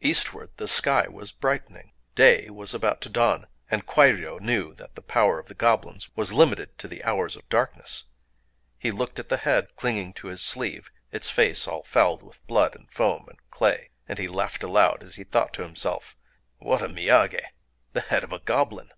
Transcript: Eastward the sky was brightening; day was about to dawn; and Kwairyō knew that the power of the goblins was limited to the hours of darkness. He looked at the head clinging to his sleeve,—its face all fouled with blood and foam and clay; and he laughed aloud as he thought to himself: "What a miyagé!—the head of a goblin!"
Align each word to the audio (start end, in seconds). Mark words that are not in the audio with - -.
Eastward 0.00 0.50
the 0.56 0.66
sky 0.66 1.06
was 1.08 1.30
brightening; 1.30 1.92
day 2.14 2.48
was 2.48 2.72
about 2.72 3.02
to 3.02 3.10
dawn; 3.10 3.46
and 3.70 3.84
Kwairyō 3.84 4.40
knew 4.40 4.72
that 4.72 4.94
the 4.94 5.02
power 5.02 5.38
of 5.38 5.44
the 5.48 5.54
goblins 5.54 6.08
was 6.16 6.32
limited 6.32 6.78
to 6.78 6.88
the 6.88 7.04
hours 7.04 7.36
of 7.36 7.46
darkness. 7.50 8.04
He 8.78 8.90
looked 8.90 9.18
at 9.18 9.28
the 9.28 9.36
head 9.36 9.76
clinging 9.76 10.14
to 10.14 10.28
his 10.28 10.40
sleeve,—its 10.40 11.28
face 11.28 11.68
all 11.68 11.82
fouled 11.82 12.22
with 12.22 12.46
blood 12.46 12.74
and 12.76 12.90
foam 12.90 13.26
and 13.28 13.36
clay; 13.50 13.90
and 14.08 14.18
he 14.18 14.26
laughed 14.26 14.62
aloud 14.62 15.04
as 15.04 15.16
he 15.16 15.24
thought 15.24 15.52
to 15.52 15.62
himself: 15.64 16.16
"What 16.56 16.80
a 16.80 16.88
miyagé!—the 16.88 18.00
head 18.00 18.24
of 18.24 18.32
a 18.32 18.38
goblin!" 18.38 18.90